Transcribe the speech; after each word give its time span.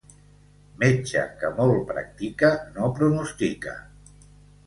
Metge 0.83 1.21
que 1.41 1.51
molt 1.59 1.83
practica 1.91 2.49
no 2.79 2.89
pronostica. 3.01 3.77